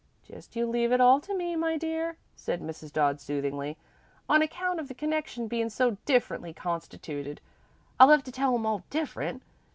"Just 0.23 0.55
you 0.55 0.65
leave 0.65 0.91
it 0.91 0.99
all 0.99 1.19
to 1.21 1.37
me, 1.37 1.55
my 1.55 1.77
dear," 1.77 2.17
said 2.35 2.59
Mrs. 2.59 2.91
Dodd, 2.91 3.21
soothingly. 3.21 3.77
"On 4.27 4.41
account 4.41 4.79
of 4.79 4.87
the 4.87 4.95
connection 4.95 5.47
bein' 5.47 5.69
so 5.69 5.97
differently 6.07 6.53
constituted, 6.53 7.39
I'll 7.99 8.09
have 8.09 8.23
to 8.23 8.31
tell 8.31 8.55
'em 8.55 8.65
all 8.65 8.83
different. 8.89 9.43